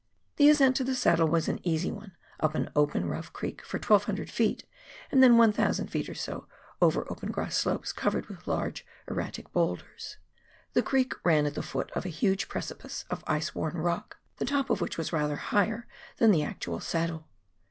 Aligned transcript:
The 0.37 0.49
ascent 0.49 0.75
to 0.77 0.83
the 0.83 0.95
saddle 0.95 1.27
was 1.27 1.47
an 1.47 1.59
easy 1.61 1.91
one, 1.91 2.15
up 2.39 2.55
an 2.55 2.71
open 2.75 3.07
rough 3.07 3.31
creek 3.33 3.63
for 3.63 3.77
1,200 3.77 4.29
ft., 4.29 4.63
and 5.11 5.21
then 5.21 5.37
1,600 5.37 5.87
ft. 5.91 6.09
or 6.09 6.15
so 6.15 6.47
over 6.81 7.05
open 7.11 7.29
grass 7.29 7.55
slopes 7.55 7.93
covered 7.93 8.25
with 8.25 8.47
large 8.47 8.83
erratic 9.07 9.51
blocks. 9.53 10.17
The 10.73 10.81
creek 10.81 11.13
ran 11.23 11.45
at 11.45 11.53
the 11.53 11.61
foot 11.61 11.91
of 11.91 12.07
a 12.07 12.09
huge 12.09 12.47
KARANGAEUA 12.47 12.51
EIVER. 12.51 12.67
213 12.79 12.79
preclj)ice 12.79 13.05
of 13.11 13.23
ice 13.27 13.53
worn 13.53 13.77
rock, 13.77 14.17
the 14.37 14.45
top 14.45 14.71
of 14.71 14.79
whicli 14.79 14.97
was 14.97 15.13
rather 15.13 15.35
higher 15.35 15.87
than 16.17 16.31
the 16.31 16.41
actual 16.43 16.79
saddle. 16.79 17.27